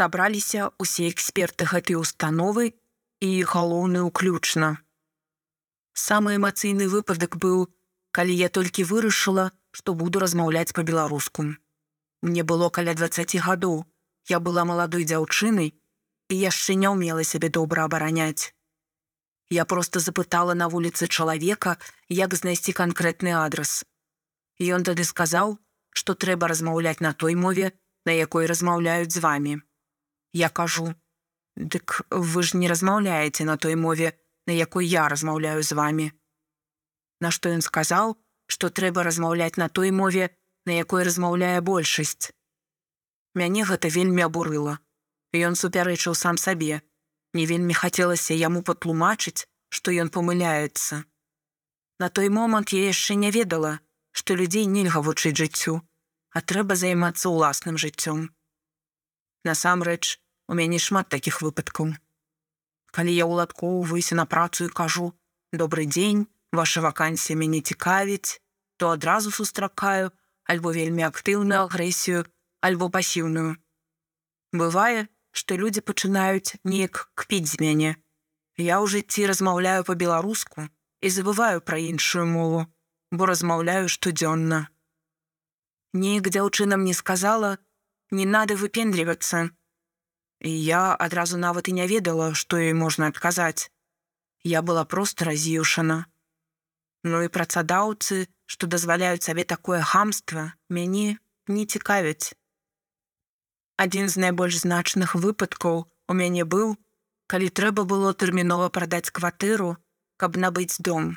[0.00, 2.72] сабраліся ўсе эксперты гэтай установы
[3.20, 4.80] і галоўны ўключна.
[5.92, 7.68] Самы эмацыйны выпадак быў,
[8.16, 11.44] калі я толькі вырашыла, што буду размаўляць па-беларуску.
[12.24, 13.84] Мне было каля 20 гадоў.
[14.32, 15.76] Я была маладой дзяўчынай
[16.32, 18.56] і яшчэ не ўмела сябе добра абараняць.
[19.52, 21.76] Я проста запытала на вуліцы чалавека,
[22.08, 23.82] як знайсці канкрэтны адрас.
[24.60, 25.58] Ён тады сказаў,
[25.92, 27.72] што трэба размаўляць на той мове,
[28.06, 29.60] на якой размаўляюць з вами.
[30.32, 30.94] Я кажу:
[31.56, 36.12] «Дык вы ж не размаўляеце на той мове, на якой я размаўляю з вами.
[37.20, 38.16] На што ён сказаў,
[38.46, 40.30] што трэба размаўляць на той мове,
[40.66, 42.32] на якой размаўляе большасць.
[43.34, 44.78] Мяне гэта вельмі абурыла.
[45.34, 46.82] Ён супярэчыў сам сабе.
[47.34, 51.04] Не вельмі хацелася яму патлумачыць, што ён памыляецца.
[52.02, 53.78] На той момант я яшчэ не ведала,
[54.10, 55.78] што людзей нельга вучыць жыццю,
[56.34, 58.30] а трэба займацца ўласным жыццём.
[59.44, 61.94] Насамрэч, у мяне шмат такіх выпадкаў.
[62.90, 65.14] Калі я ўладкоўваюся на працу і кажу:
[65.52, 68.42] добрый дзень, ваша вакансія мяне цікавіць,
[68.76, 70.10] то адразу сустракаю
[70.44, 72.26] альбо вельмі актыўную агрэсію,
[72.60, 73.56] альбо пасіўную.
[74.52, 77.90] Бывае, што людзі пачынаюць неяк кпіць з мяне.
[78.58, 80.66] Я ў жыцці размаўляю па-беларуску
[81.00, 82.66] і забываю пра іншую мову,
[83.14, 84.66] бо размаўляю штодзённа.
[85.94, 87.58] Неяк дзяўчына мне сказала:
[88.10, 89.50] не надо выпендрівацца.
[90.40, 93.70] І я адразу нават і не ведала, што ёй можна адказаць.
[94.42, 96.06] Я была проста раз'юшана.
[97.04, 102.32] Ну і працадаўцы, што дазваляюць сабе такое хамства, мяне не цікавяць.
[103.76, 106.76] Адзін з найбольш значных выпадкаў у мяне быў,
[107.30, 109.76] калі трэба было тэрмінова прадаць кватэру,
[110.16, 111.16] каб набыць дом.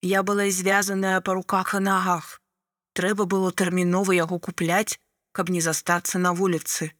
[0.00, 2.40] Я была звязаная па руках і нагах.
[2.96, 4.96] Трэба было тэрмінова яго купляць,
[5.32, 6.90] каб не застацца на вуліцы.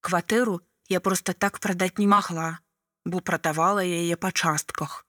[0.00, 2.60] Кватэру я проста так прадаць не магла,
[3.04, 5.04] бо прадавала яе па частках.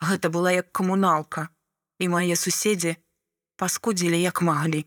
[0.00, 1.48] Гэта была як камуналка,
[1.98, 2.96] і мае суседзі
[3.56, 4.84] паскудзілі як маглі.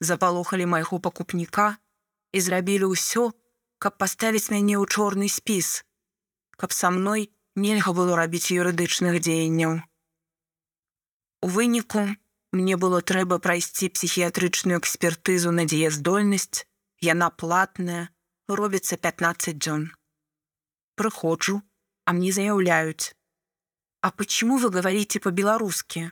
[0.00, 1.76] Запалохалі майго пакупніка,
[2.32, 3.30] і зрабілі ўсё,
[3.82, 5.82] каб паставіць мяне ў чорны спіс,
[6.56, 9.82] каб са мной нельга было рабіць юрыдычных дзеянняў.
[11.42, 12.06] У выніку
[12.52, 16.64] мне было трэба прайсці псіхіятрычную экспертызу на дзеяздольнасць,
[17.00, 18.12] яна платная,
[18.48, 19.90] робіцца 15 дзён.
[20.96, 21.62] Прыходжу,
[22.04, 23.16] а мне заяўляюць:
[24.04, 26.10] «А почему вы говорите по-беларускі?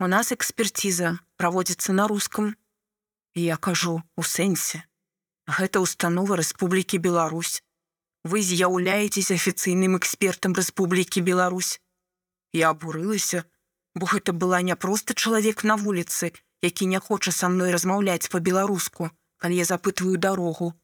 [0.00, 2.56] У нас экспертиза праводзіцца на рускам.
[3.34, 4.84] Я кажу у сэнсе.
[5.46, 7.62] Гэта установа Рэспублікі Беларусь.
[8.24, 11.80] Вы з'яўляецесь афіцыйным экспертам Рэспублікі Беларусь.
[12.52, 13.44] Я абурылася,
[13.94, 16.32] бо гэта была не проста чалавек на вуліцы,
[16.62, 20.74] які не хоча са мной размаўляць па-беларуску, калі я запытваю дарогу,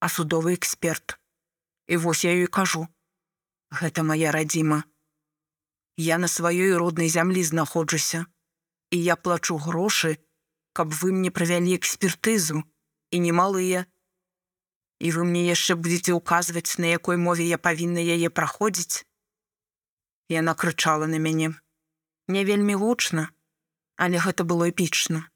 [0.00, 1.18] а судовы эксперт.
[1.88, 2.88] І вось я ёй кажу:
[3.70, 4.84] Гэта моя радзіма.
[5.96, 8.26] Я на сваёй роднай зямлі знаходжуся,
[8.90, 10.18] і я плачу грошы,
[10.72, 12.64] каб вы мне правялі экспертызу
[13.10, 13.86] і немалыя,
[15.00, 19.04] і вы мне яшчэ будзеце ўказваць, на якой мове я павінна яе праходзіць.
[20.28, 21.52] Яна крычала на мяне.
[22.28, 23.28] Не вельмі гучна,
[23.96, 25.28] але гэта было эпічна.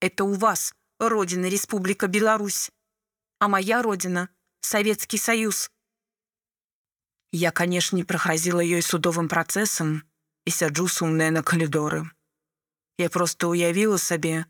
[0.00, 2.72] Это у вас родина Республіка Беларусь,
[3.38, 4.28] а моя родина
[4.60, 5.70] Савецкі Саюз.
[7.32, 10.02] Я, канешне, прахазіла ёй судовым працэсам
[10.44, 12.04] і сяджу сумная на калідоры.
[12.98, 14.46] Я проста ўявіла сабе,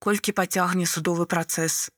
[0.00, 1.90] колькі пацягне судовы працэс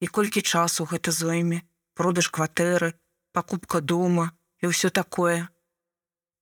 [0.00, 1.62] і колькі часу гэта зойме,
[1.94, 2.94] продаж кватэры,
[3.32, 4.30] пакупка дома
[4.62, 5.48] і ўсё такое.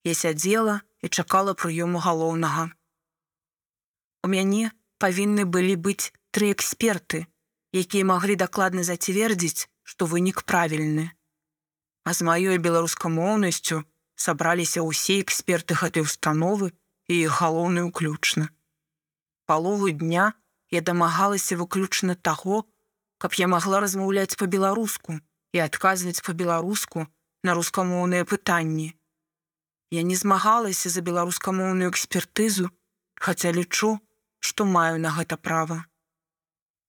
[0.04, 2.72] Я сядзела і чакала прыёму галоўнага.
[4.24, 4.72] У мяне
[5.04, 7.26] павінны былі быць тры эксперты,
[7.76, 11.12] якія маглі дакладна зацвердзіць, што вынік правільны.
[12.08, 13.84] А з маёй беларускамоўнасцю
[14.16, 16.72] сабраліся ўсе эксперты гэтай установы
[17.12, 18.48] і іх галоўны ўключна.
[19.44, 20.32] Палову дня
[20.72, 22.64] я дамагалася выключна таго,
[23.20, 25.20] каб я магла размаўляць па-беларуску
[25.52, 27.04] і адказваць па-беларуску
[27.44, 28.96] на рускамоўныя пытанні.
[29.94, 32.70] Я не змагалася за беларускамоўную экспертызу,
[33.24, 33.90] хаця лічу,
[34.42, 35.76] што маю на гэта права.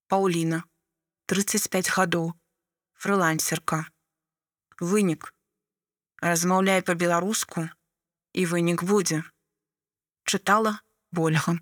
[0.09, 0.63] Паўліна,
[1.29, 2.31] 35 гадоў,
[3.05, 3.85] фрылансерка.
[4.81, 5.29] Вынік.
[6.31, 7.67] Размаўляй па-беларуску,
[8.33, 9.21] і вынік будзе.
[10.25, 10.79] Чытала
[11.11, 11.59] Больга.